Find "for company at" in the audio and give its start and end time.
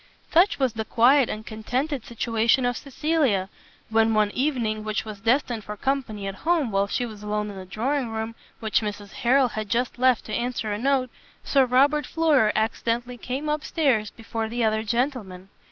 5.63-6.33